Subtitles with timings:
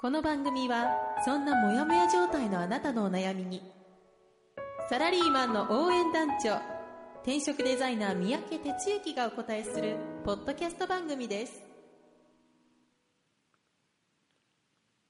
[0.00, 0.88] この番組は
[1.26, 3.60] そんなモヤモヤ状態のあなたのお悩みに
[4.88, 6.58] サラリーマンの応援団長
[7.20, 11.62] 転職デザイナー三宅哲之がお答えするポッドキャスト番組です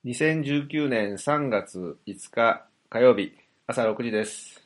[0.05, 3.33] 2019年3月5日火曜日
[3.69, 4.61] 朝6時です。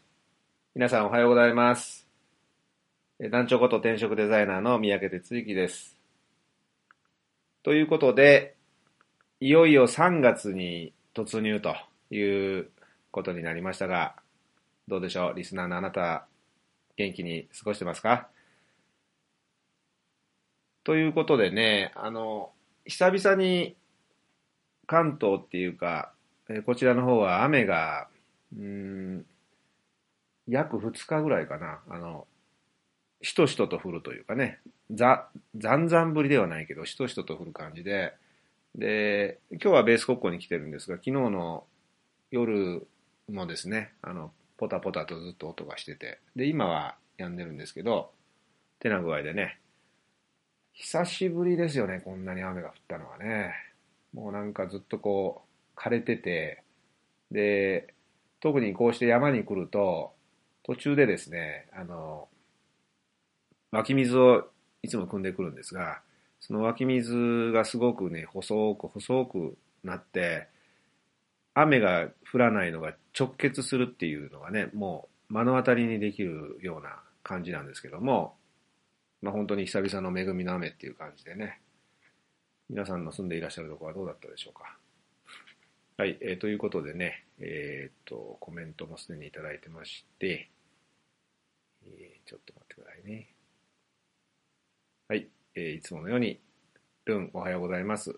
[0.74, 2.08] 皆さんおはようございます。
[3.30, 5.98] 団長こと転職デザイナーの三宅哲之です。
[7.62, 8.53] ということで、
[9.44, 11.76] いよいよ3月に突入と
[12.10, 12.70] いう
[13.10, 14.16] ことになりましたが、
[14.88, 15.34] どうでしょう？
[15.36, 16.27] リスナーのあなた、
[16.96, 18.28] 元気に過ごしてますか？
[20.82, 22.52] ということでね、あの、
[22.86, 23.77] 久々に
[24.86, 26.14] 関東っていうか、
[26.48, 28.08] えこちらの方は雨が、
[28.58, 29.26] うん、
[30.48, 32.26] 約2日ぐらいかな、あの、
[33.20, 34.60] しとしとと降るというかね、
[34.91, 38.14] ざ、ざんざん降りではないけど、しとしとと降る感じで、
[38.75, 41.64] で、今日はベース国庫に来てるんですが、昨日の
[42.30, 42.86] 夜
[43.31, 48.11] もですね、あの、ポタポタとずっと音がしてて、で、今は止んでるんですけど、
[48.81, 49.61] てな具合でね、
[50.72, 53.55] 久しぶりですよね、こんなに雨が降ったのはね。
[54.12, 55.42] もうなんかずっとこ
[55.77, 56.62] う枯れてて、
[57.31, 57.94] で、
[58.41, 60.12] 特にこうして山に来ると、
[60.64, 62.28] 途中でですね、あの、
[63.70, 64.48] 湧き水を
[64.83, 66.00] いつも汲んでくるんですが、
[66.47, 70.47] その湧き水がすごくね、細く細くなって、
[71.55, 78.37] 雨が降らないのが直結するっていうのがね、もう目の当たりにできるような感じなんですけども、
[79.22, 81.62] まあ本当に久々の恵みの雨っていう感じでね、
[82.69, 84.77] 皆さんの住んでいらっしゃるところはどうだったでしょうか。
[85.97, 90.50] はい、えーということでね、えっ、と、コメントもすでにいただいてまして、
[91.87, 93.28] えーちょっと待ってくださいね。
[95.09, 96.41] はい、えいつものように、
[97.04, 98.16] ルン、おはようございます。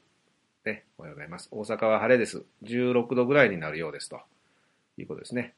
[0.64, 1.48] ね、おはようございます。
[1.50, 2.42] 大阪は晴れです。
[2.64, 4.20] 16度ぐらいになるようですと
[4.96, 5.54] いうことですね。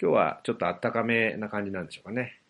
[0.00, 2.40] 今日はちょっと暖かめな感じなんでしょうかね。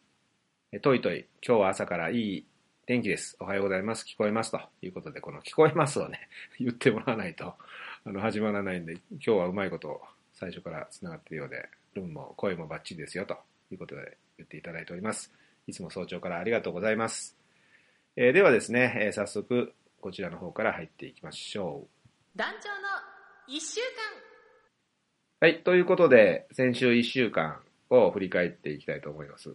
[0.73, 2.47] えトイトイ、今日は朝からいい
[2.85, 3.37] 天気です。
[3.39, 4.05] おはようございます。
[4.05, 4.51] 聞こえます。
[4.51, 6.29] ということで、この聞こえますをね、
[6.59, 7.55] 言ってもらわないと、
[8.05, 13.39] あの、始まらないんで、今日はうまいこと最初から繋がっているようで、ルンも声もバッチリですよ、と
[13.71, 15.33] いうことで言っていただいております。
[15.69, 17.40] いつも早朝からありがとうございます。
[18.17, 21.87] えーではですね、えー早速、こちらの方から入っていきましょ
[22.35, 22.39] う。
[22.39, 23.87] 団長の1週間
[25.41, 29.55] はい、ということで、先週1週間を振り返っていきたいと思います。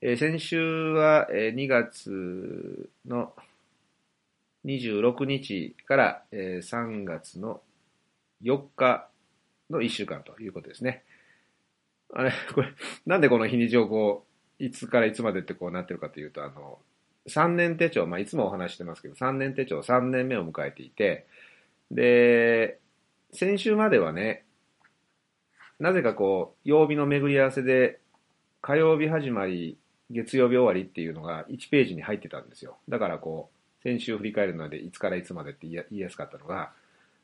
[0.00, 3.32] えー先週は、えー2月の
[4.64, 7.60] 26日から、えー3月の
[8.42, 9.08] 4日
[9.70, 11.04] の1週間ということですね。
[12.12, 12.72] あれ、これ、
[13.06, 16.78] なんでこの日にちをこう、いつからいつまでってこうなってるかというと、あの、
[17.28, 21.26] 3年手帳、まあ、いつもお話してますけど、3年手帳3年目を迎えていて、
[21.90, 22.78] で、
[23.32, 24.44] 先週まではね、
[25.80, 27.98] なぜかこう、曜日の巡り合わせで、
[28.60, 29.76] 火曜日始まり、
[30.10, 32.76] 月曜日終わりっていうのが1ページに入ってたんですよ。
[32.88, 36.72] だからこう、先週振り返るので、いつからいつまでって言いやすかったのが、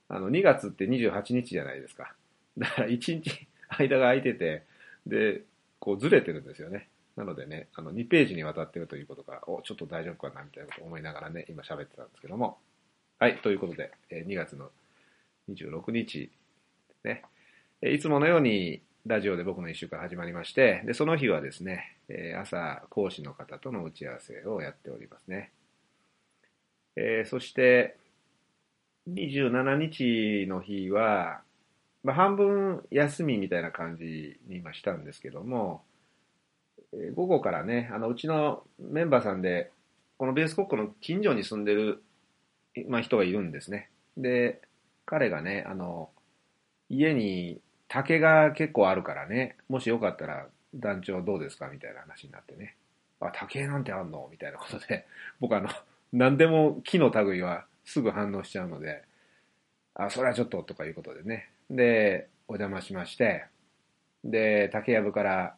[0.09, 2.15] あの、2月って28日じゃないですか。
[2.59, 4.65] だから1日間が空いてて、
[5.07, 5.43] で、
[5.79, 6.90] こうずれてるんですよね。
[7.16, 12.59] なのでね、あの、2ページにわたってるということが、お、ちょっと大丈夫かなみたいなことを思いながらね、今喋ってたんですけども。
[13.19, 14.71] はい、ということで、え2月の
[15.50, 16.31] 26日
[16.88, 17.22] ですね。
[17.82, 25.53] えいつものようにラジオで僕の一週間始まりまして、で、その日はですね、え朝講師の方との打ち合わせをやっておりますね。
[26.97, 27.97] えーそして、
[29.09, 31.43] 27日の日は、
[32.02, 35.82] まあ、半分休みみたいな感じに今したんですけども、
[37.14, 39.70] 午後からね、あの、うちのメンバーさんで、
[40.19, 42.02] このベース国庫の近所に住んでる、
[42.88, 43.90] まあ、人がいるんですね。
[44.16, 44.60] で、
[45.06, 46.10] 彼がね、あの、
[46.88, 52.76] 家に竹が結構あるからね、もしよかったら団長どうですかみたいな話になってね。
[53.20, 54.28] あ、竹なんてあんの？
[54.31, 55.06] みたいなことで、
[55.40, 55.69] 僕あの、
[56.12, 59.02] 何でも木の類はすぐ反応しちゃうので、
[59.94, 61.50] あ、それはちょっととかいうことでね。
[61.70, 63.44] で、お邪魔しまして、
[64.25, 65.54] で、竹やぶから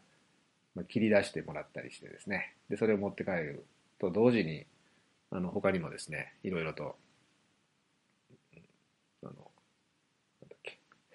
[0.74, 2.54] まあ切り出してもらったりしてですね。
[2.68, 3.66] で、それを持って帰る
[3.98, 4.66] と同時に、
[5.30, 6.96] あの、他にもですね、いろいろと、
[8.52, 9.50] うんあの、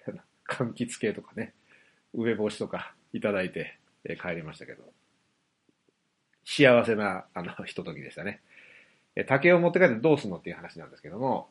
[0.48, 1.54] 柑橘系とかね、
[2.14, 4.84] 梅干しとかいただいて、え帰りましたけど、
[6.44, 8.40] 幸せな、あの、ひとときでしたね。
[9.16, 11.50] え竹を持って帰ってどうすんのっていう話なんですけども、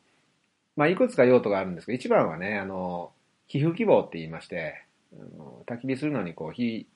[0.76, 3.12] まあ、いくつか用途があるんですけど、一番はね、あの、
[3.46, 6.86] 皮膚希望って言いまして、あの焚き火するのにこう火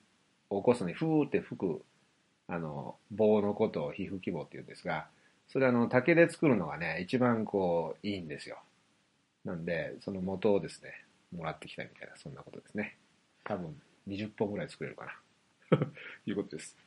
[0.57, 1.81] 起こすのにふーって吹く、
[2.47, 5.07] あの、棒のことを皮膚希望って言うんですが、
[5.47, 8.57] それあの、竹で作るのがね、一番こう、いいんですよ。
[9.45, 10.91] なんで、その元をですね、
[11.35, 12.97] もらってきたみたいな、そんなことですね。
[13.43, 13.75] 多分、
[14.07, 15.77] 20本ぐらい作れるかな。
[15.77, 15.85] と
[16.25, 16.77] いうことです。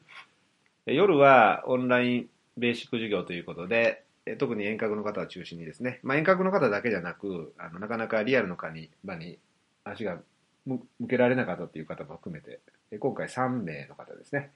[0.86, 4.04] 夜はオンラインベーシック授業ということで、
[4.38, 9.38] 特に遠隔の方を中心にですね、まあ、遠隔の方だけじゃなく、あのなかなかリアルの場に場に
[9.84, 10.20] 足が
[10.66, 12.60] 向けられなかったという方も含めて、
[12.98, 14.50] 今回3名の方ですね。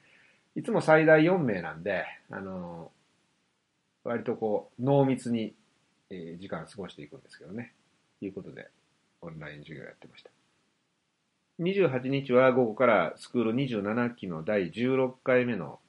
[0.55, 2.91] いつも最大4名なんで、あの
[4.03, 5.53] 割とこう、濃密に、
[6.09, 7.73] 時間過ごしていくんですけどね。
[8.19, 8.67] ということで、
[9.21, 10.29] オンライン授業やってました。
[11.59, 15.79] 28日は午後からスクール27期の第16回目の、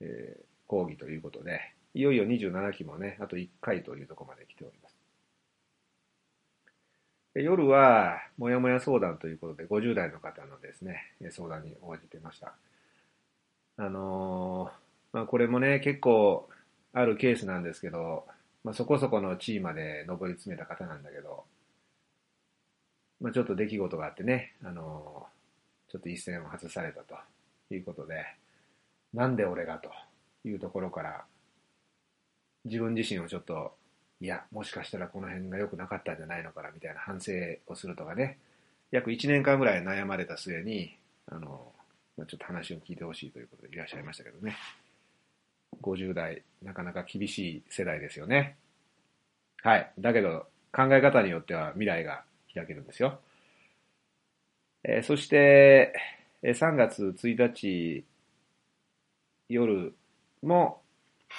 [0.00, 1.60] え講義ということで、
[1.94, 4.87] いよいよ27期もね、あと1回というところまで来ております。
[7.42, 12.54] 夜は、もやもや相談ということで、50代の方のですね、相談に応じてました。
[13.76, 16.48] あのーまあ、これもね、結構
[16.92, 18.26] あるケースなんですけど、
[18.64, 21.44] まあ、そこそこの地位まで上り詰めた方なんだけど、
[23.20, 25.38] まあ、ちょっと出来事があってね、あのー
[25.90, 27.14] ちょっと一線を外されたと
[27.70, 28.22] いうことで、
[29.14, 29.90] なんで俺がと
[30.46, 31.24] いうところから、
[32.64, 33.74] 自分自身をちょっと、
[34.20, 37.32] いや、もしかしたらこの辺が良くなかったんじゃないのかなみたいな反省
[37.66, 38.38] をするとかね、
[38.90, 41.72] 約1年間ぐらい悩まれた末に、あの、
[42.16, 44.56] ちょっと話を聞いてほしいということでいらっしゃいましたけどね。
[45.82, 48.56] 50代、なかなか厳しい世代ですよね。
[49.62, 49.92] はい。
[49.98, 52.24] だけど、考え方によっては未来が
[52.54, 53.20] 開けるんですよ。
[54.84, 55.92] えーそして、
[56.42, 58.04] えー3月1日
[59.48, 59.94] 夜
[60.42, 60.80] も、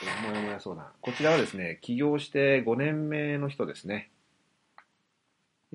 [0.05, 0.87] もやもや相談。
[1.01, 4.09] こちらはですね、起業して5年目の人ですね。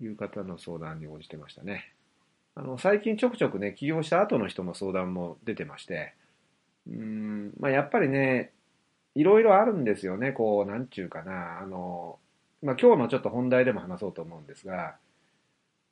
[0.01, 1.93] いう方の相談に応じてましたね。
[2.55, 6.15] あの、最近ちょくちょくね、起業した後の人の相談も出てまして、
[6.89, 8.53] うん、まあやっぱりね、
[9.15, 12.19] いろいろあるんですよね、こう、なんちゅうかな、あの、
[12.63, 14.97] まあ今日のちょっと本題でも話そうと思うんですが、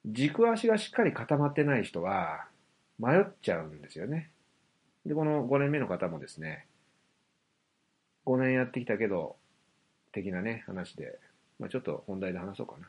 [0.07, 2.47] 軸足がしっかり固まってない人は
[2.99, 4.31] 迷っちゃうんですよね。
[5.07, 6.67] で、この5年目の方もですね、
[8.27, 9.37] 5年やってきたけど、
[10.13, 11.19] 的なね、話で、
[11.59, 12.89] まあ、ちょっと本題で話そうかな、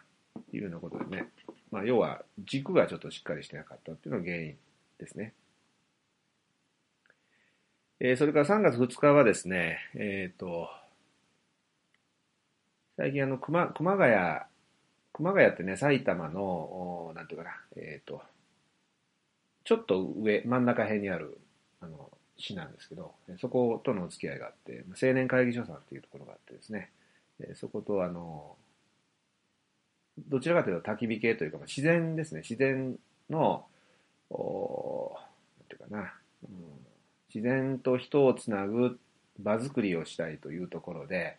[0.49, 1.29] というようなことでね、
[1.71, 4.55] まあ、要は軸がちょっとしっかりしてなかったっていうのが原因
[4.99, 5.33] ですね。
[7.99, 10.69] えーそれから3月2日はですね、えっ、と、
[12.97, 14.41] 最近あの、熊、熊谷、
[15.13, 18.21] 熊谷ってね、埼玉の、なんていうかな、えっ、と、
[19.63, 21.39] ちょっと上、真ん中辺にある、
[21.79, 26.89] あの、市なんですけど、そことのお付き合いがあって、青年会議所さんっていうところがあってですね、
[27.55, 28.55] そことあの、
[30.27, 32.97] どちらかというと焚き火系というか、自然ですね、自然
[33.29, 33.65] の、
[34.29, 35.15] お
[35.59, 36.13] なんていうかな、
[36.43, 36.49] うん。
[37.33, 38.99] 自然と人をつなぐ
[39.39, 41.37] 場作りをしたいというところで、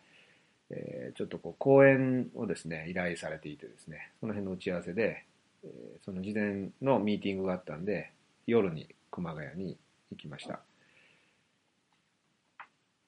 [0.69, 5.23] えーちょっとこう講演をですね、依頼されていてですね、その辺の打ち合わせで、
[5.63, 8.11] えーその事前のミーティングがあったんで、
[8.47, 9.77] 夜に熊谷に
[10.11, 10.59] 行きました。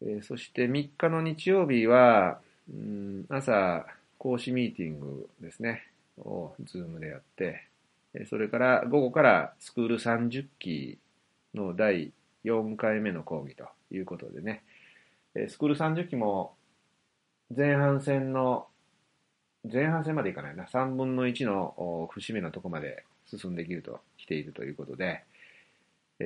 [0.02, 2.40] えーそして3日の日曜日は、
[2.70, 3.86] うん朝、
[4.18, 5.88] 講師ミーティングですね、
[6.20, 7.64] を Zoom でやって、
[8.14, 10.98] えそれから午後からスクール30期
[11.54, 12.12] の第
[12.46, 14.64] 4回目の講義ということでね、
[15.36, 16.54] えスクール30期も
[17.56, 18.68] 前半戦の、
[19.72, 25.24] 前半戦までいかないな、3分の1の節目のとこまで進んできると、来ているということで、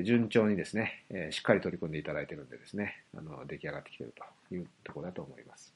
[0.04, 4.14] 順調にですね、えしっかり取り組んでいただいているんでですね、あの、出来上がってきている
[4.50, 5.74] というところだと思います。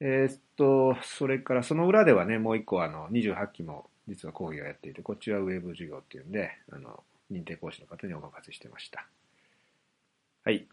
[0.00, 9.06] えーっと、それからその裏ではね、もう一個あの、28期も実は講義をやっていて、こっちはウェブ授業っていうんで、あの、認定講師の方にお任せしてました。
[10.44, 10.66] はい。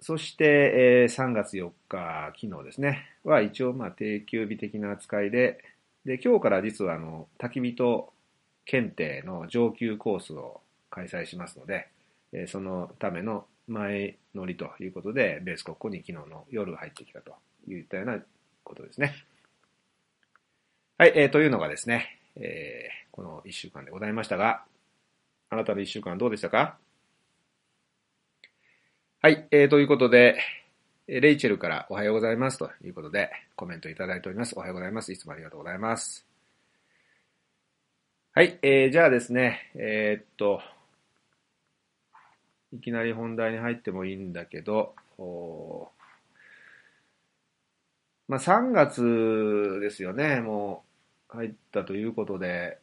[0.00, 5.62] そして、えー3月4日、昨日ですね、は一応まあ定休日的な扱いで、
[6.04, 8.13] で、今日から実はあの、焚き火と
[8.64, 11.88] 検定の上級コースを開催しますので、
[12.32, 17.34] えそのための前乗りということで、ベース国庫に昨日の夜入ってきたと
[17.68, 18.18] いったような
[18.62, 19.14] ことですね。
[20.98, 24.64] はい、えーというのがですね、えーこの1週間でございましたが、
[25.48, 26.76] あなたの1週間どうでしたか？
[29.22, 30.36] はい、えーということで、
[31.06, 34.54] レイチェルからおはようございますということでコメントいただいております。
[34.56, 35.12] おはようございます。
[35.12, 36.33] いつもありがとうございます。
[38.36, 40.60] はい、えー、じゃあですね、えーっと、
[42.72, 44.92] いきなり本題に入ってもいいんだけど、
[48.26, 50.82] まあ3月ですよね、も
[51.32, 52.78] う入ったということで、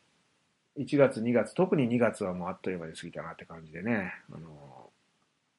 [0.77, 4.89] 1月、2月、特に2月はもうあっという間に過ぎたなって感じでね、あの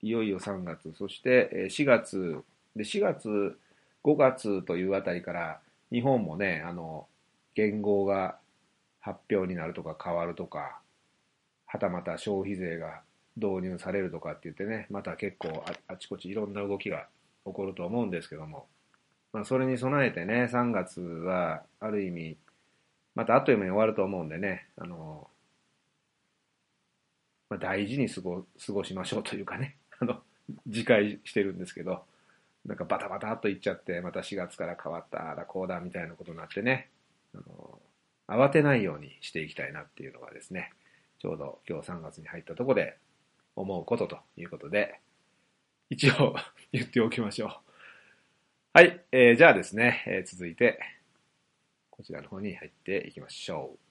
[0.00, 2.42] いよいよ3月、そして4月、
[2.74, 3.58] で4月、
[4.02, 7.06] 5月というあたりから、日本もね、あの、
[7.54, 8.38] 言語が
[9.02, 10.80] 発表になるとか変わるとか、
[11.66, 13.02] はたまた消費税が
[13.36, 17.08] 導入されるとかって言ってね、また結構あちこちいろんな動きが
[17.44, 18.66] 起こると思うんですけども、
[19.32, 22.36] まあ、それに備えてね、3月はある意味、
[23.14, 25.28] またあっという間に終わると思うんでね、あの、
[27.48, 30.22] まあ、大事に過ご過ごしましょうというかね、 あの、
[30.66, 32.04] 自戒してるんですけど、
[32.64, 36.90] なんかバタバタっといっちゃって、また4月から変わった、あだこうだみたいなことになってね、
[37.34, 37.80] あの、
[38.32, 40.72] 慌てないようにしていきたいなっていうのがですね、
[41.20, 42.98] ちょうど今日3月に入ったとこで
[43.56, 45.00] 思うことということで、
[45.90, 46.34] 一応
[46.72, 47.50] 言っておきましょう。
[48.74, 50.78] はい、えーじゃあですね、えー続いて、
[51.90, 53.81] こちらの方に入っていきましょう。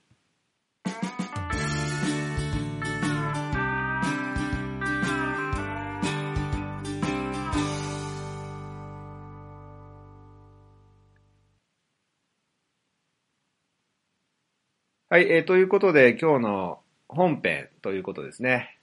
[15.12, 18.78] はい、えーということで今日の本編ということですね。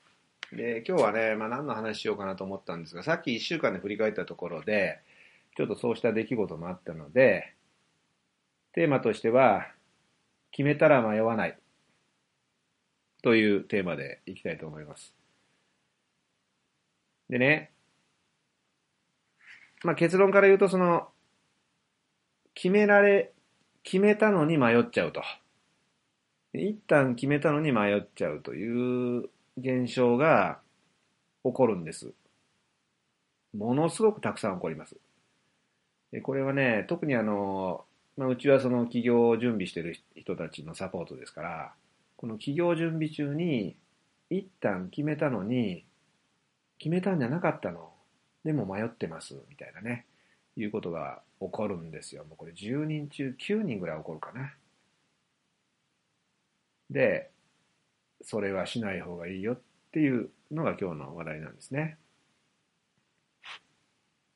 [0.53, 5.01] で、今日はね、まあ何の話しようかなと思ったんですが、さっき1週間で振り返ったところで、
[5.57, 7.55] ちょっとそうした出来事もあったので、
[8.75, 9.69] テーマとしては、
[10.51, 11.57] 決めたら迷わない
[13.23, 15.15] というテーマでいきたいと思います。
[17.31, 17.71] でね、
[19.83, 21.09] まあ結論から言うと、その、
[22.53, 23.33] 決められ、
[23.83, 25.23] 決めたのに迷っちゃうと。
[26.63, 30.59] 一旦決めたのに迷っちゃうという現象が
[31.45, 32.13] 起こるんです。
[33.57, 34.97] ものすごくたくさん起こります。
[36.13, 37.85] でこれはね、特にあの、
[38.17, 41.73] まあ、うちはその企業を準備してる人たちのサポートですから、
[42.17, 43.77] この企業準備中に、
[44.31, 45.85] 一旦決めたのに、
[46.79, 47.91] 決めたんじゃなかったの。
[48.45, 50.07] でも迷ってます、みたいなね、
[50.57, 52.25] いうことが起こるんですよ。
[52.25, 54.53] もうこれ10人中9人ぐらい起こるかな。
[56.91, 57.31] で、
[58.23, 59.61] それはしない方がいいよっ
[59.93, 61.99] ていうのが今日の話題なんですね。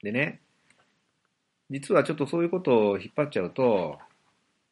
[0.03, 0.41] でね、
[1.71, 3.99] 実はちょっとそういうことを引っ張っちゃうと、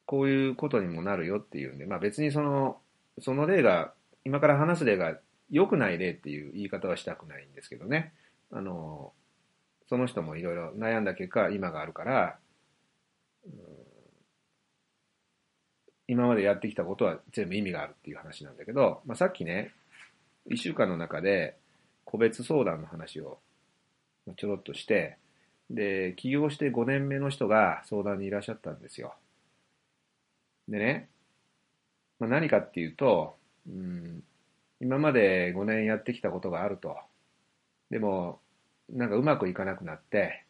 [0.06, 2.78] こういうことにもなるよっていうんで、まあ別にその、
[3.20, 3.94] その例が、
[4.25, 5.18] 今から話す例が
[5.50, 8.12] 良くない例っていう言い方はしたくないんですけどね。
[8.50, 9.12] あの、
[9.88, 12.38] その人もいろいろ悩んだ結果、今があるから、
[16.10, 19.70] 今までやってきたことは全部意味があるっていう話なんだけど、まあ、さっきね、
[20.50, 21.56] 一週間の中で
[22.04, 23.38] 個別相談の話を
[24.36, 25.18] ちょろっとして、
[25.70, 29.14] で、起業して5年目の人が相談にいらっしゃったんですよ。
[30.66, 31.08] でね、
[32.18, 33.36] まあ、何かっていうと、
[33.68, 34.24] うん、
[34.80, 36.96] 今まで5年やってきたことがあると。
[37.88, 38.40] でも、
[38.88, 40.44] なんかうまくいかなくなって、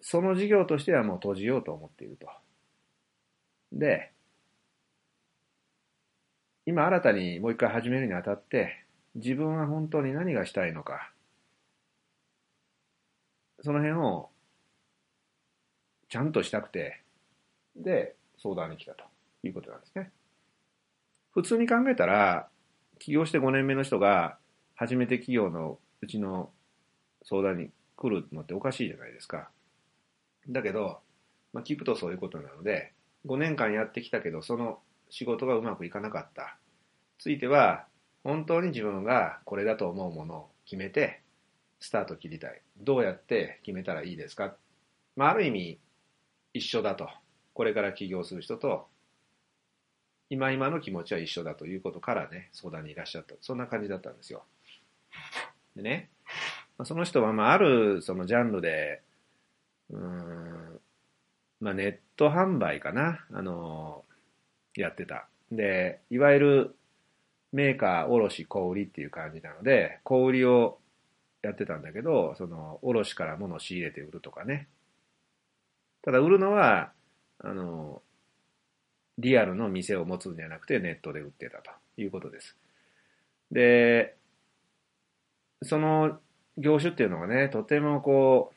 [0.00, 2.28] その事業としてはもう閉じようと思っていると。
[3.72, 4.12] で、
[6.66, 8.84] 今新たにもう一回始めるにあたって、
[9.14, 11.12] 自分は本当に何がしたいのか、
[13.62, 14.30] その辺を
[16.08, 17.02] ちゃんとしたくて、
[17.76, 19.04] で、相談に来たと
[19.42, 20.10] いうことなんですね。
[21.32, 22.48] 普通に考えたら、
[22.98, 24.38] 起業して5年目の人が
[24.74, 26.50] 初めて企業のうちの
[27.24, 29.50] 相談に来るのっておかしいじゃないですか。
[30.48, 31.00] だけど、
[31.52, 32.92] まあ、聞くとそういうことなので、
[33.26, 36.56] 5年間やってきたけど、その仕事がうまくいかなかった。
[37.18, 37.86] ついては、
[38.24, 41.22] 本当に自分がこれだと思うものを決めて、
[41.80, 42.62] スタート切りたい。
[42.78, 44.54] どうやって決めたらいいですか？
[45.16, 45.80] まあ、ある意味、
[46.52, 47.08] 一緒だと。
[47.54, 48.88] これから起業する人と、
[50.28, 53.34] 今今の気持ちは一緒だということからね、相談にいらっしゃった。
[53.40, 54.44] そんな感じだったんですよ。
[55.74, 56.10] でね、
[56.84, 59.02] その人は、まあ、あるそのジャンルで、
[59.90, 60.80] うん、
[61.60, 64.04] まあ、ネット販売かな、あの
[64.74, 65.28] やってた。
[65.52, 66.76] で、いわゆる
[67.52, 70.78] メーカー、卸、小売りっていう感じなので、小売りを
[71.42, 74.68] やってたんだけど、その、卸から物を仕入れて売るとかね。
[76.02, 76.92] ただ、売るのは、
[77.42, 78.02] あの
[79.18, 82.56] リアルの店を持つんじゃなくてネットで売ってたということです。
[83.50, 84.16] で、
[85.62, 86.18] その
[86.56, 88.52] 業種っていうのがね、とてもこ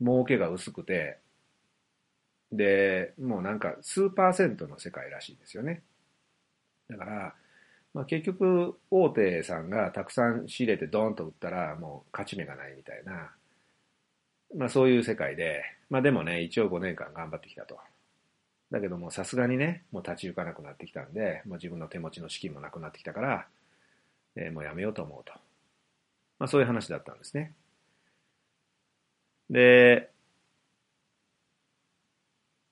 [0.00, 1.18] う、儲けが薄くて、
[2.56, 5.82] で、もうなんか数パーセントの世界らしいですよね。
[6.88, 7.34] だから、
[7.94, 13.32] まあ、結局、大手さんがたくさん仕入れてドーンと売ったら、もう勝ち目がないみたいな、
[14.56, 17.78] まあそういう世界で、まあでもね、一応5年間頑張ってきたと。
[18.70, 23.48] だけどもさすがにね、もう立ち行かなくなってきたんで、もう自分の手持ちの資金もなくなってきたから、
[24.36, 25.32] えーもうやめようと思うと。
[26.38, 27.52] まあそういう話だったんですね。
[29.50, 30.10] で、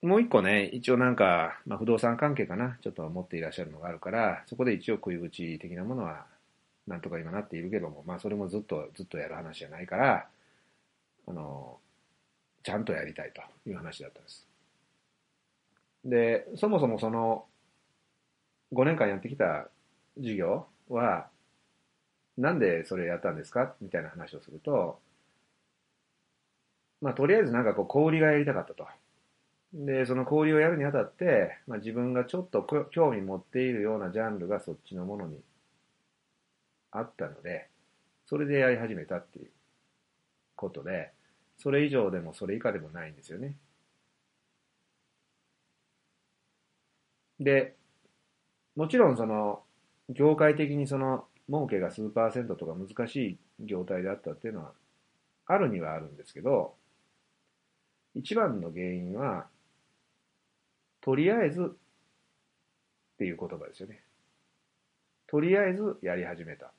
[0.03, 6.27] もう一個ね、一応なんか、まあ、不動産関係かな、ちょっと持っていらっしゃるのがあるから、そこで一応食い口的なものは、
[6.87, 10.27] なんとか今なっているけども、まあそれもずっとずっとやる話じゃないから、
[11.27, 11.79] あの、
[12.63, 14.45] ちゃんとやりたいという話だったんです。
[16.05, 17.45] で、そもそもその、
[18.73, 19.69] 5年間やってきた
[20.17, 21.29] 授業は、
[22.37, 23.73] なんでそれやったんですか？
[23.79, 24.99] みたいな話をすると、
[27.01, 28.85] まあとりあえずなんかこう小売りがやりたかったと。
[29.73, 35.41] で、その小売りをやるにあたって、まあ、自分がちょっと興味持っているようなジャンルがそっちのものに
[36.91, 37.67] あったので、
[38.25, 39.51] それでやり始めたっていう
[40.55, 41.11] ことで、
[41.57, 43.55] それ以上でもそれ以下でもないんですよね。
[47.39, 47.75] で、
[48.75, 49.63] もちろんその、
[50.09, 54.73] 業界的にその、儲けが数パーセントとか難しい業態であったっていうのは、
[55.47, 56.75] あるにはあるんですけど、
[58.15, 59.47] 一番の原因は、
[61.03, 64.01] とりあえずっていう言葉ですよね。
[65.27, 66.71] とりあえずやり始めた。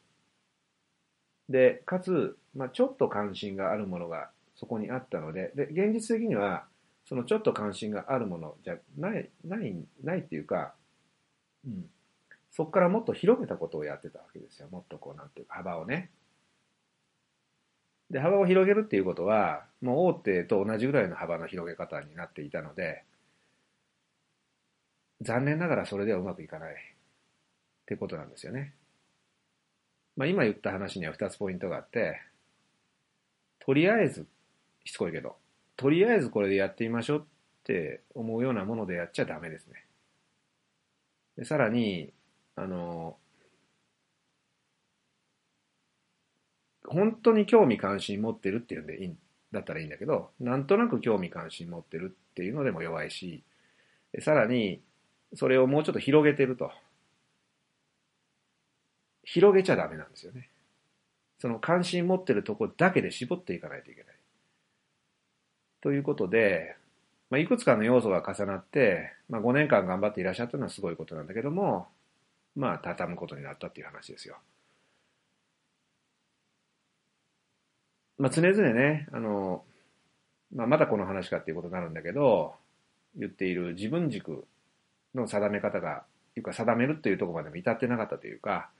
[1.50, 6.64] で、かつ、まあ、ちょっと関心があるものがそこにあったので、で、現実的には、
[7.06, 10.74] そのちょっと関心があるものじゃない、ない、ないっていうか、
[11.66, 11.90] うん。
[12.50, 14.68] そこからもっと広げたことをやってたわけですよ。
[14.70, 16.10] もっとこう、なんていうか、幅をね。
[18.10, 23.04] で、幅を広げるっていうことは、もう大手と同じぐらいの幅の広げ方になっていたので、
[25.20, 26.76] 残念ながらそれではうまくいかないっ
[27.86, 28.74] てことなんですよね。
[30.16, 32.20] まあ今言った話には2つポイントがあって、
[33.60, 34.26] とりあえず、
[34.84, 35.36] しつこいけど、
[35.76, 37.22] とりあえずこれでやってみましょうっ
[37.64, 39.84] て思うようなものでやっちゃダメですね。
[41.36, 42.12] でさらに、
[42.56, 43.16] あの、
[46.86, 49.18] 本当に興味関心持ってるっていうんでいいん
[49.50, 53.42] だったらいいんだけど、なんとなく興味関心持ってるっていうのでも弱いし、
[54.20, 54.80] さらに、
[55.34, 56.70] それをもうちょっと広げてると。
[59.24, 60.48] 広げちゃダメなんですよね。
[61.38, 64.14] その関心持ってるとこだけで絞っていかないといけない。
[65.80, 66.76] ということで、
[67.30, 71.88] まあ、いくつかの要素が重なって、まあ、5年間頑張っていらっしゃったのはすごいことなんだけども、
[72.54, 74.36] まあ、畳むことになったっていう話ですよ。
[78.18, 79.64] まあ、常々ね、あの、
[80.54, 82.54] まあ、まだこの話かっていうことになるんだけど、
[83.16, 84.46] 言っている自分軸
[85.14, 86.04] の定め方が、
[86.36, 88.70] いうか定めるっていうところまでも至ってなかったというか、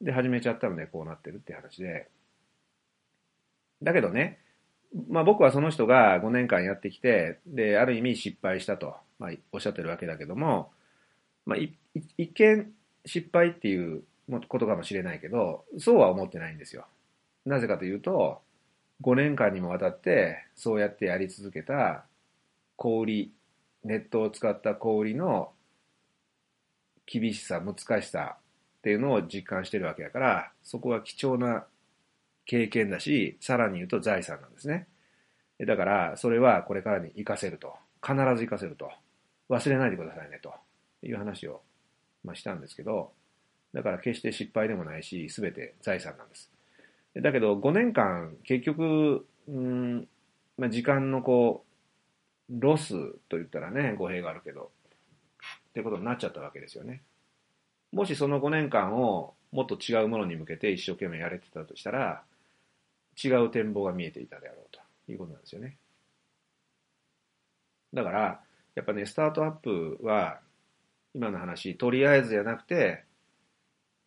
[0.00, 2.08] で、始めちゃったのでこうなってるって話で、
[3.82, 4.38] だけどね、
[5.08, 10.70] まあ僕はその人が5年間やってきて、で、ある意味失敗したと、まあおっしゃってるわけだけども、
[11.46, 12.72] まあ一見
[13.04, 14.02] 失敗っていう
[14.48, 16.86] ことかもしれないけど、そうは思ってないんですよ。
[17.44, 18.40] なぜかというと、
[19.02, 22.04] 5年間にもわたってそうやってやり続けた
[22.76, 23.32] 小売り、
[23.82, 25.50] ネットを使った小売りの
[27.06, 31.66] 厳しさ、難しさっていうのを実感してるわけだから、そこは貴重な
[32.46, 34.88] 経験だし、さらに言うと財産なんですね。
[35.60, 37.74] だから、それはこれからに活かせると。
[38.02, 38.90] 必ず活かせると。
[39.48, 40.52] 忘れないでくださいね、と
[41.02, 41.62] いう話を、
[42.24, 43.12] まあ、したんですけど、
[43.72, 46.50] だから決して失敗でもないし、すべて財産なんです。
[47.16, 50.08] だけど、5年間、結局、うん、
[50.58, 51.64] まあ、時間のこ
[52.50, 52.94] う、ロス
[53.28, 54.70] と言ったらね、語弊があるけど、
[55.74, 57.02] ってことになっちゃったわけですよね。
[57.90, 62.22] もしその5年間をもっと違うものに向けて一生懸命やれてたとしたら、
[63.22, 65.76] 違う展望が見えていたであろうということなんですよね。
[67.92, 68.40] だから、
[68.76, 70.40] やっぱね、スタートアップは、
[71.12, 73.04] 今の話、とりあえずじゃなくて、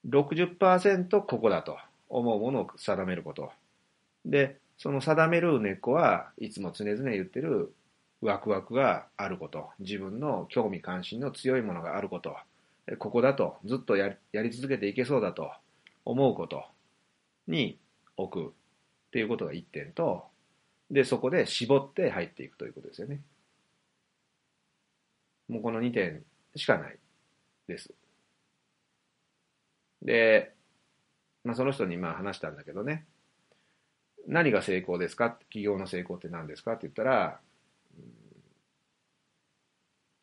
[0.08, 1.78] 60%ここだと
[2.08, 3.52] 思うものを定めること。
[4.26, 7.74] で、その定める根っこはいつも常々言ってる
[8.22, 9.70] ワクワクがあること。
[9.80, 12.36] 自分の興味関心の強いものがあること。
[13.00, 15.52] ここだと、ずっとややり続けていけそうだと
[16.06, 16.64] 思うこと
[17.48, 17.78] に
[18.16, 18.54] 置くっ
[19.12, 20.26] ていうことが一点と、
[20.90, 23.22] で、そこで絞って入っていくということですよね。
[25.50, 26.24] もうこの2点
[26.56, 26.98] しかない
[27.68, 27.94] です。
[30.02, 30.54] で、
[31.44, 33.06] まあその人にまあ話したんだけどね、
[34.28, 35.30] 何が成功ですか？
[35.30, 36.74] 企業の成功って何ですか？
[36.74, 37.40] って言ったら、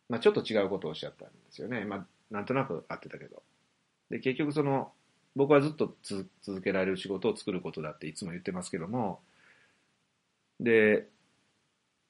[0.08, 1.84] まあ、ちょっと違うことをおっしゃったんですよね。
[1.84, 3.42] まあ、なんとなく合ってたけど。
[4.10, 4.92] で、結局その、
[5.36, 9.20] 僕はずっと続けられる仕事を作ることだっていつも言ってますけども、
[10.60, 11.08] で、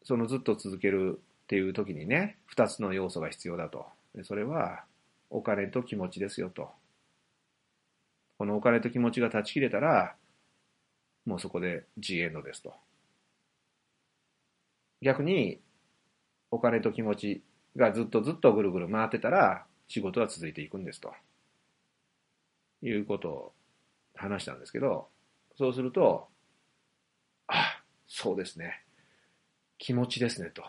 [0.02, 3.86] そのずっと続けるっていう時にね、二つの要素が必要だと。
[4.14, 4.84] でそれは、
[5.30, 6.70] お金と気持ちですよと。
[8.38, 10.16] このお金と気持ちが断ち切れたら、
[11.24, 12.74] もうそこで G エンドですと。
[15.00, 15.60] 逆に、
[16.50, 17.42] お金と気持ち
[17.76, 21.12] がずっとずっとぐるぐる回ってたら、仕事は続いていくんですと。
[22.82, 23.52] いうことを
[24.14, 25.08] 話したんですけど、
[25.56, 26.28] そうすると、
[27.46, 28.82] あ、そうですね。
[29.78, 30.64] 気持ちですねと。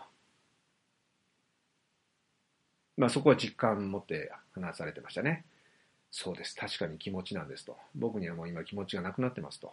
[2.96, 5.44] まあそこは実感持って話されてましたね。
[6.10, 6.56] そうです。
[6.56, 7.76] 確かに気持ちなんですと。
[7.94, 9.72] 僕にはもう今気持ちがなくなってますと。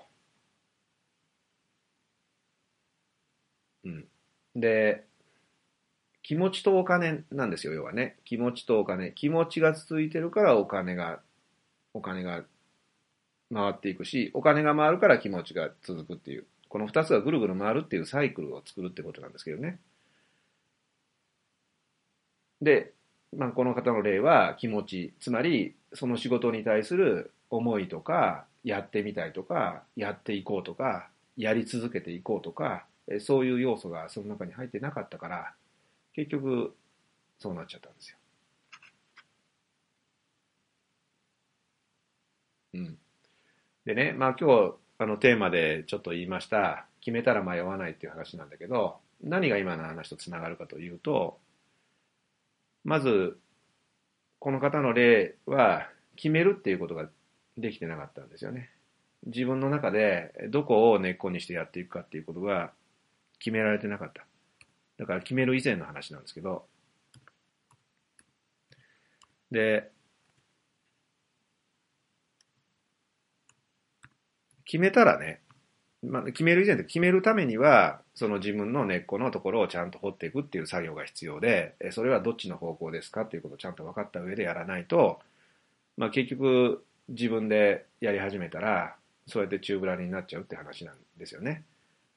[3.84, 4.08] うん。
[4.56, 5.06] で、
[6.24, 8.16] 気持ちとお金なんですよ、要はね。
[8.24, 9.12] 気持ちとお金。
[9.12, 11.20] 気持ちが続いてるからお金が、
[11.94, 12.44] お金が
[13.54, 16.46] 回っていくし、お金が回るから気持ちが続くっていう。
[16.70, 19.80] この二つがぐるぐる回るっていうサイクルを作るってことなんですけどね。
[22.62, 22.94] で、
[23.36, 32.86] まあ、この方の例は気持ち、つまりその仕事に対する思いとか、やってみたいとか、やっていこうとか、やり続けていこうとか、
[33.20, 35.54] そういう要素がその中に入ってなかったから、
[36.14, 36.76] 結局、
[37.40, 38.18] そうなっちゃったんですよ。
[42.74, 42.98] うん。
[43.86, 51.40] でね、まあ今日、あのテーマでちょっと言いました、決めたら迷わないっていう話なんだけど、何が今の話とつながるかというと、
[52.84, 53.40] まず、
[54.40, 57.10] この方の例は、決めるっていうことが
[57.58, 58.70] できてなかったんですよね。
[59.26, 62.72] 自分の中でどこを根っこにしてやっていくかっていうことが
[63.40, 64.26] 決められてなかった。
[64.98, 66.66] だから決める以前の話なんですけど、
[69.52, 69.92] で、
[74.66, 75.42] 決めたらね、
[76.02, 85.20] まあ、決める以前で決めるためには、その自分の根っこのところをちゃんと掘っていくっていう作業が必要で、それはどっちの方向ですかっていうことをちゃんと分かった上でやらないと、
[85.98, 88.96] まあ、結局自分でやり始めたら、
[89.28, 91.64] そうやって宙ぶらりになっちゃうって話なんですよね。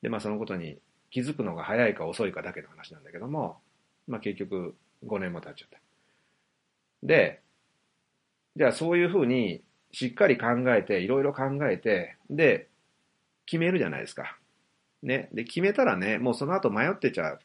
[0.02, 0.78] で、まあそのことに
[1.10, 3.58] 気づくのが早いか遅いかだけの話なんだけども、
[4.06, 4.74] まあ結局
[5.06, 5.78] 5年も経っちゃった。
[7.02, 7.40] で、
[8.56, 12.68] じゃあそういうふうにしっかり考えて、いろいろ考えて、で、
[13.46, 14.36] 決めるじゃないですか。
[15.02, 15.28] ね。
[15.32, 17.38] で、決めたらね、もうその後迷ってちゃ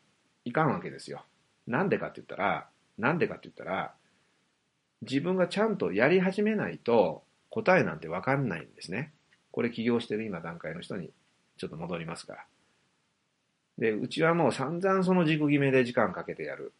[0.45, 1.23] いかんわけですよ。
[1.67, 3.93] なんでかって言ったら、なんでかって言ったら、
[5.01, 9.11] 自分がちゃんとやり始めないと答えなんてわかんないんですね。
[9.51, 11.11] これ起業してる今段階の人に
[11.57, 12.45] ちょっと戻りますから。
[13.77, 16.73] で、うちはもう散々その軸決めで時間かけてやる。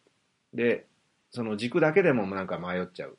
[0.54, 0.86] で、
[1.30, 3.16] その軸だけでもなんか迷っちゃう。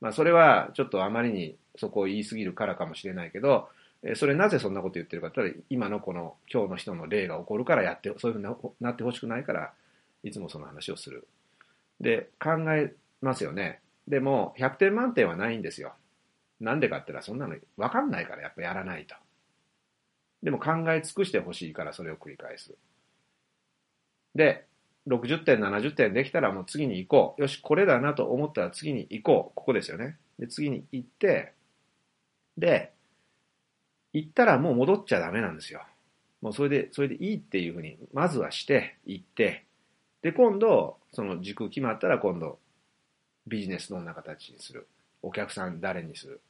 [0.00, 3.68] まあそれはちょっとあまりにそこを言い過ぎるからかもしれないけど、
[4.14, 9.72] それなぜそんなこと言ってるかって言ったら、今のこの今日の人の例が起こるからやって、そういうふうになってほしくないから、
[10.22, 11.26] いつもその話をする。
[12.00, 13.80] で、考えますよね。
[14.08, 15.92] でも、100点満点はないんですよ。
[16.60, 19.14] なんでかって言ったら、そんなの分かんないからやっぱやらないと。
[20.42, 22.74] でも考え尽くしてほしいからそれを繰り返す。
[24.34, 24.66] で、
[25.06, 27.40] 60点、70点できたらもう次に行こう。
[27.40, 29.54] よし、これだなと思ったら次に行こう。
[29.54, 30.18] ここですよね。
[30.38, 31.52] で、次に行って、
[32.56, 32.92] で、
[34.12, 35.82] 行ったらもう戻っちゃダメなんですよ。
[36.42, 39.64] もうそれで、それでいいっていうふうに、まずはして、行って、
[40.22, 42.58] で、今度、その軸決まったら今度、
[43.46, 44.86] ビジネスどんな形にする。
[45.22, 46.40] お客さん誰にする。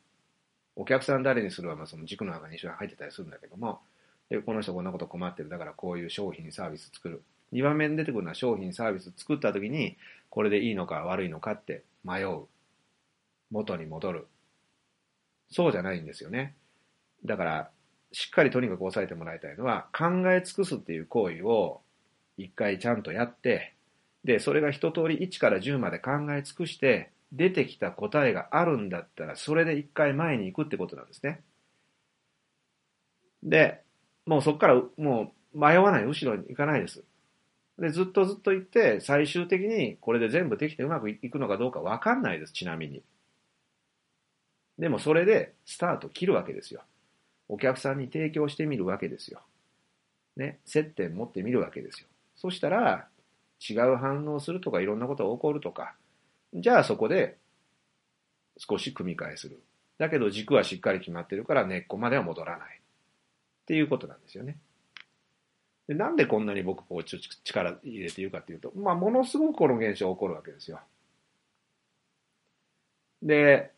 [0.77, 3.81] お客さん誰にするは、まあその軸の中に一緒に入ってたりするんだけども、
[4.29, 5.49] で、この人こんなこと困ってる。
[5.49, 7.23] だからこういう商品、サービス作る。
[7.53, 9.97] 2番目に出てくるのは商品、サービス作った時に、
[10.29, 12.47] これでいいのか悪いのかって迷う。
[13.51, 14.27] 元に戻る。
[15.51, 16.55] そうじゃないんですよね。
[17.25, 17.71] だから、
[18.13, 21.81] しっかりとにかく押さえてもらいたいのは、考え尽くすっていう行為を
[22.37, 23.75] 一回ちゃんとやって、
[24.25, 31.43] で、それが一通り1から10まで考え尽くして、出てきた答えがあるんだったら、それで一回前に行くってことなんですね。
[33.43, 33.83] で、
[34.27, 37.05] もうそこからもう迷わない、後ろに行かないです。
[37.81, 43.03] で、ずっとずっと行って、最終的にこれで全部できてうまくいくのかどうかわかんないです、ちなみに。
[44.79, 46.83] でもそれでスタート切るわけですよ。
[47.49, 49.41] お客さんに提供してみるわけですよ。
[50.37, 52.07] ね、接点持ってみるわけですよ。
[52.37, 53.09] そしたら、
[53.69, 55.95] 違う反応するとかいろんなことが起こるとか、
[56.55, 57.39] じゃあそこで
[58.59, 59.59] 少し組み替えする。
[59.99, 62.81] だけど軸はしっかり決まってるから根っこまでは戻らない。
[62.81, 64.59] っていうことなんですよね。
[65.91, 70.79] でなんでこんなに僕こう力入れて言うかっていうと、まあ、ものすごくこの現象起こるわけですよ。
[73.25, 73.73] で、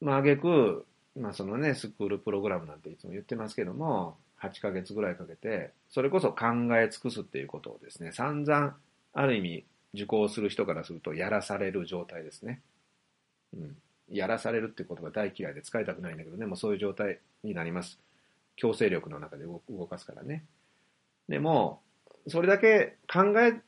[0.00, 6.46] まあ、挙句、まあ、そのね、スクールプログラムなんていつも言ってますけども、8ヶ月ぐらいかけて、それこそ考
[6.78, 8.74] え尽くすっていうことをですね、散々、
[9.12, 12.62] ある意味、受講する人からすると、やらされる状態ですね。
[13.52, 13.76] うん。
[14.08, 17.98] やらされるっていう言葉大嫌いで使いたくないんだけどね、もうそういう状態になります。
[18.56, 20.44] 強制力の中で動かすからね。
[21.28, 21.82] でも、
[22.28, 23.60] それだけ考え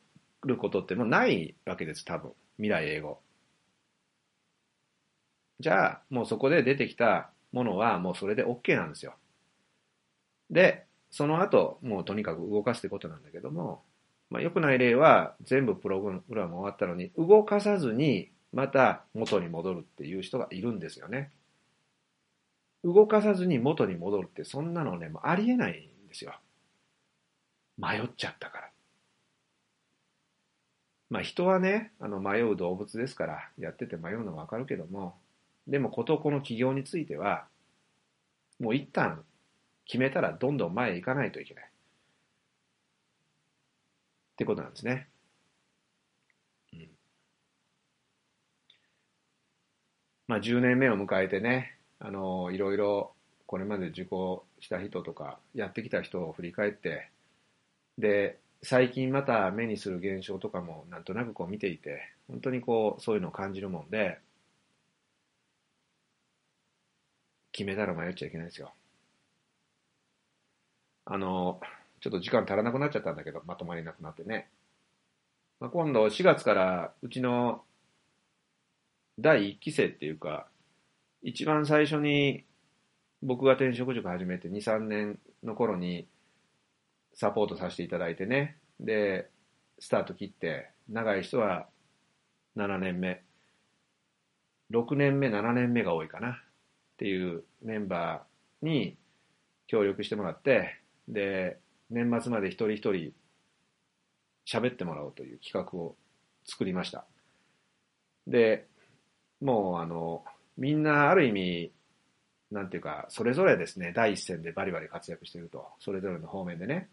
[0.45, 2.31] ることってもうないわけです、多分。
[2.57, 3.19] 未来英語。
[5.59, 9.15] じゃあ、もうそこで出てきたものはもうそれで OK なんですよ。
[10.49, 13.83] で、その後、もうとにかく動かすってことなんだけども、
[14.29, 21.31] まあ、良くない例は全部プログラム終わったのに動かさずにまた元に戻るっていう人がいるんですよね。
[22.87, 26.39] 動かさずに元に戻るってそんなのね、ありえないんですよ。
[27.77, 28.69] 迷っちゃったから。
[31.09, 35.17] まあ人はね、あの迷う動物ですから、やってて迷うのはわかるけども、
[35.67, 37.47] でもことこの起業については、
[38.57, 39.25] もう一旦
[39.85, 41.65] 決めたらどんどん前へ行かないといけない。
[41.65, 41.67] っ
[44.37, 45.09] てことなんですね。
[46.71, 46.89] うん、
[50.27, 53.13] まあ10年目を迎えてね、あのいろいろ
[53.45, 57.09] これまで受講した人とかやってきた人を振り返って
[57.97, 64.19] で最近また目にする現象とかもなんとなくこう見ていて本当にこうそういうのを感じるもんで
[67.51, 68.71] 決めたら迷っちゃいけないですよ。
[71.05, 71.59] あの
[72.01, 74.49] ちょっと時間足らなくなっちゃったんだけどまとまりなくなってね、
[75.59, 77.63] まあ、今度4月からうちの
[79.17, 80.47] 第1期生っていうか
[81.21, 82.45] 一番最初に
[83.21, 86.07] 僕が転職塾始めて2、3年の頃に
[87.13, 88.57] サポートさせていただいてね。
[88.79, 89.29] で、
[89.79, 91.67] スタート切って、長い人は
[92.55, 93.23] 7年目。
[94.71, 96.31] 6年目、7年目が多いかな。
[96.31, 96.35] っ
[96.97, 98.97] ていうメンバーに
[99.67, 101.57] 協力してもらって、で、
[101.89, 103.13] 年末まで一人一人
[104.45, 105.95] 喋ってもらおうという企画を
[106.45, 107.05] 作りました。
[108.25, 108.67] で、
[109.41, 110.23] もうあの、
[110.57, 111.71] みんなある意味、
[112.51, 116.89] なんていうか、それぞれですね、第一線でバリバリ活躍していると、それぞれの方面でね、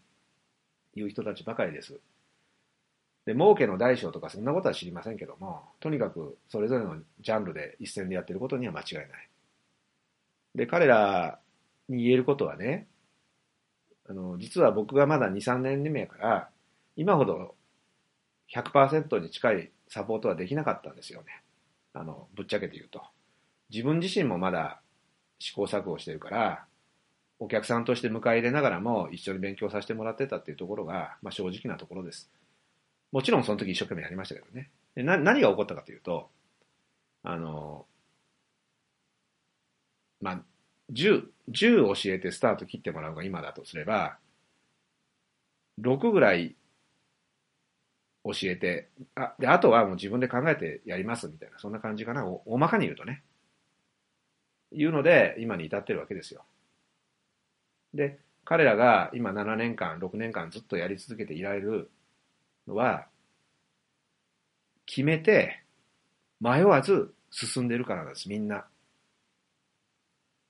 [0.95, 1.99] いう人たちばかりです。
[3.25, 9.07] で、儲けの大小とかそんなことは知りませんけども、とにかくそれぞれのジャンルで一線でやってることには間違いない。
[10.53, 11.39] で、彼ら
[11.89, 12.87] に言えることはね、
[14.07, 16.49] あの、実は僕がまだ2、3年目やから、
[16.95, 17.55] 今ほど
[18.53, 21.41] 100%に近いサポートはできなかったんですよね。
[21.93, 23.01] あの、ぶっちゃけて言うと。
[23.69, 24.81] 自分自身もまだ
[25.39, 26.65] 試行錯誤してるから、
[27.39, 32.29] お客さんとして迎え入れながらも一緒に勉強させてもらってたっていうところが、まあ、正直なところです。
[33.11, 34.69] もちろんその時一生懸命やりましたけどね。
[34.95, 36.29] でな何が起こったかというと、
[37.23, 37.85] あの、
[40.21, 40.41] まあ、
[40.91, 44.17] 10、10教えてスタート切ってもらうが今だとすれば、
[45.81, 46.55] 6ぐらい
[48.23, 52.25] 教えて、あ、で、あとはもう自分で考えてやりますみたいな、そんな感じかな。
[52.25, 53.23] お大まかに言うとね。
[54.71, 56.43] いうので、今に至ってるわけですよ。
[57.93, 61.89] で、彼らが今7年間、6年間ずっとやり続けていられる
[62.67, 63.07] のは、
[64.85, 65.63] 決めて、
[66.39, 68.67] 迷わず進んでるからなんです、みんな。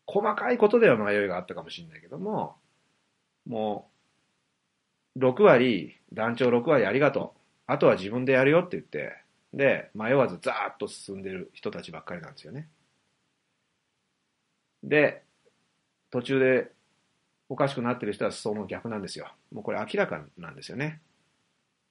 [0.07, 2.57] 細かいことでは迷いがあったかもしれないけども、
[3.47, 3.89] も
[5.15, 7.39] う、6割、団長6割ありがとう。
[7.67, 9.15] あとは自分でやるよって言って、
[9.53, 12.69] で、迷わずザーッと進んでる人たちばっかりなんですよね。
[14.85, 15.23] で、
[16.11, 16.71] 途中で
[17.49, 19.33] おかしくなってる人はその逆なんですよ。
[19.51, 21.01] もうこれ明らかなんですよね。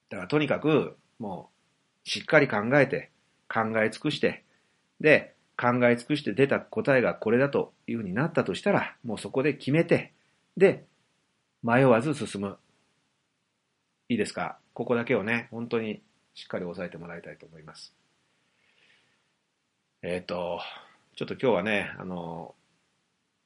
[0.09, 1.49] だからとにかく、も
[2.05, 3.11] う、しっかり考えて、
[3.47, 4.43] 考え尽くして、
[4.99, 10.13] で、考え尽くして出た答えがこれだというふうになったとしたら、もうそこで決めて、
[10.57, 10.85] で、
[11.63, 12.57] 迷わず進む。
[14.07, 14.59] いいですか？
[14.73, 16.01] ここだけをね、本当に
[16.35, 17.93] しっかり押さえてもらいたいと思います。
[20.01, 20.59] えっ、ー、と、
[21.15, 22.53] ちょっと今日はね、あの、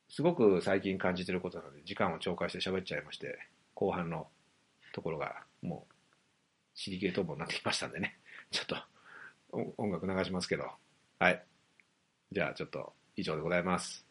[0.09, 3.37] すごく最近感じてることなので、時間を超過して喋っちゃいまして、
[3.75, 4.27] 後半の
[4.93, 5.93] ところがもう、
[6.73, 8.17] シリケートボになってきましたんでね、
[8.51, 8.77] ちょっと
[9.77, 10.71] 音楽流しますけど、
[11.19, 11.45] はい。
[12.31, 14.05] じゃあちょっと以上でございます。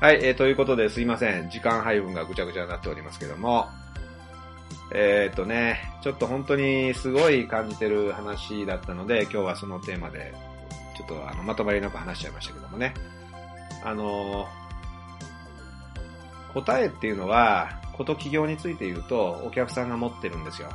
[0.00, 1.50] はい、えーということですいません。
[1.50, 3.68] 時間配分がぐちゃぐちゃになっておりますけども、
[4.94, 10.32] えーっとね、ちょっと本当にすごい感じてる話だったので、今日はそのテーマで、
[10.96, 12.94] ちょっとあのまとまりなく話しちゃいましたけどもね。
[13.84, 14.48] あのー
[16.54, 20.70] 答えっていうのは、こと企業について言うと、お客さんが持ってるんですよ。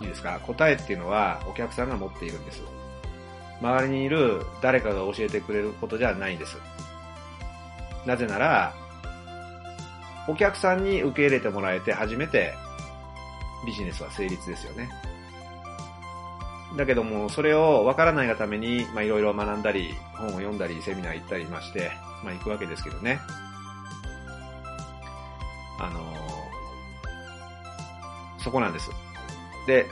[0.00, 0.40] いいですか？
[0.46, 2.62] 答えっていうのは、お客さんが持っているんです。
[3.60, 6.56] 周りにいる誰かが教えてくれることじゃないんです。
[8.08, 8.74] なぜなら、
[10.26, 12.54] お客さんに受け入れてもらえて初めて
[13.66, 14.88] ビジネスは成立ですよね。
[16.78, 21.90] だけども、それを分からないがために、まあいろいろ学んだり、本を読んだり、セミナー行ったりまして、
[22.24, 23.20] まあ行くわけですけどね。
[25.78, 26.18] あのー
[28.40, 28.90] そこなんです。
[29.66, 29.86] で、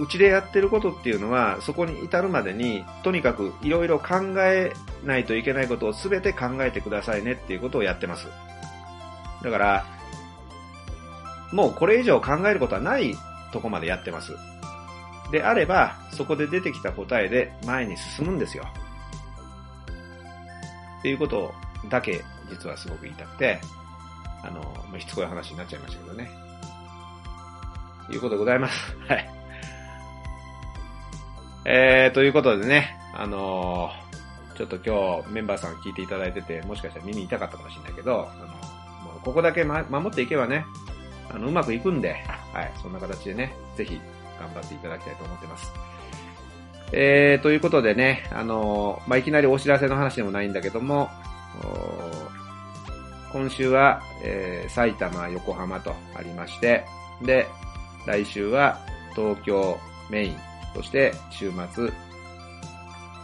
[0.00, 4.72] うちでやってることっていうのは、そこに至るまでに、とにかくいろいろ考え
[5.04, 8.26] ないといけないことを全て考えてくださいねっていうことをやってます。
[9.42, 9.84] だから、
[11.52, 13.14] もうこれ以上考えることはない
[13.52, 14.32] とこまでやってます。
[15.30, 18.66] であれば、そこで出てきた答えで前に進むんですよ。
[21.00, 21.52] っていうこと
[21.88, 23.58] だけ実はすごく言いたくて、
[24.42, 24.60] あの、
[24.90, 26.30] まあ、しつこい話になっちゃいましたけどね。
[28.10, 28.96] いうことでございます。
[29.08, 29.30] はい。
[31.64, 34.01] えー、ということでね、あのー
[34.54, 38.52] ちょっと今日メンバーさん聞いていただいてて、もしかしたら耳痛かったかもしれないけど、あの、も
[39.16, 40.64] うここだけ、ま、守っていけばね、
[41.30, 42.14] あの、うまくいくんで、
[42.52, 44.00] はい、そんな形でね、ぜひ
[44.38, 45.72] 頑張っていただきたいと思ってます。
[46.92, 51.08] えー、ということでね、あのーまあ、いきなりお知らせの話でもないんだけども、
[53.32, 56.84] 今週は、えー埼玉、横浜とありまして、
[57.22, 57.46] で、
[58.06, 58.78] 来週は
[59.14, 59.78] 東京
[60.10, 60.36] メイン、
[60.74, 61.90] そして週末、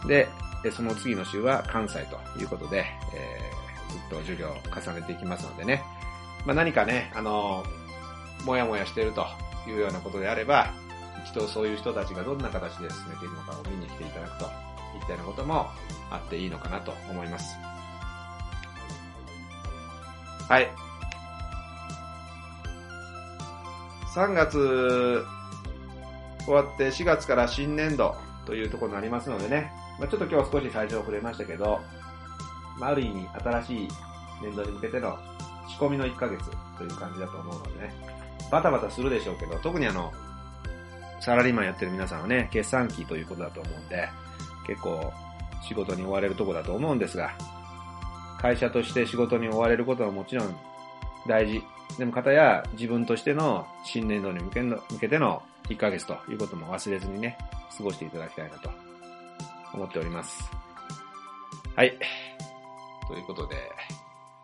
[0.07, 0.27] で、
[0.63, 5.83] でその次の週は関西ということで、えーずっと授業を重ねていきますのでね、
[6.45, 7.63] まあ、何かね、あの
[8.45, 9.25] もやもやしてると
[9.67, 10.71] いうようなことであれば、
[11.25, 14.51] 一度そういう人たちがどんな形で進めているのかを見に来ていただくといっ
[15.05, 15.67] たようなことも
[16.09, 17.55] あっていいのかなと思います。
[20.47, 20.69] はい。
[24.15, 25.23] 3月
[26.45, 31.79] 終わって4月から新年度というところになりますのでね、まあ、ちょっと今日少し最初触れましたけど、
[32.79, 33.87] まあ、ある意味新しい
[34.41, 35.17] 年度に向けての
[35.67, 37.93] 仕込みの1ヶ月という感じだと思うのでね、
[38.49, 40.11] バタバタするでしょうけど、特にあの、
[41.19, 44.09] サラリーマンやってる皆さんはね、決算期ということだと思うんで、
[44.65, 45.11] 結構
[45.67, 47.31] 仕事に追われるとこだと思うんですが、
[48.41, 50.55] 会社として仕事に追われることはもちろん
[51.27, 51.61] 大事。
[51.97, 57.37] でも方や自分としての新年度に向け向けての1ヶ月ということも忘れずにね、
[57.77, 58.69] 過ごしていただきたいなと
[59.73, 60.49] 思っております。
[61.75, 61.97] はい。
[63.07, 63.55] ということで、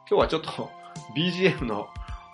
[0.09, 0.69] 今日はちょっと
[1.15, 1.87] BGM の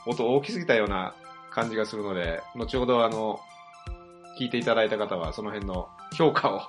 [0.06, 1.14] 音大きすぎたような
[1.52, 3.40] 感じがするので、後ほどあの、
[4.40, 6.62] 聞いていただいた方はその辺の評価を、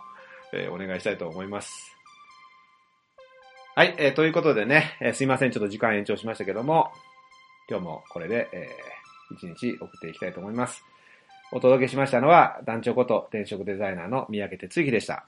[0.53, 1.97] えーお願いしたいと思います。
[3.75, 6.91] はい、えーということでね、えーすいません、ちょっと時間延長しましたけども、
[7.71, 10.85] 今日もこれで、えー一日送っていきたいと思います。
[11.53, 15.27] お届けしましたのは、団長こと転職デザイナーの三宅哲之でした。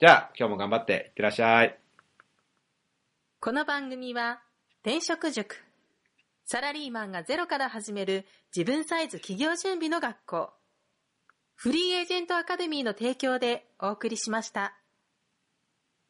[0.00, 1.76] じゃあ、今日も頑張っていってらっしゃい。
[3.40, 4.40] この番組は
[4.84, 5.56] 転職塾
[6.44, 8.24] サラリーマンがゼロから始める
[8.56, 10.50] 自分サイズ企業準備の学校
[11.56, 14.76] フリーエージェントアカデミーの提供でお送りしました。